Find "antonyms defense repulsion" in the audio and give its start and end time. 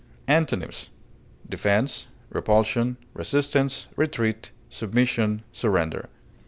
0.27-2.97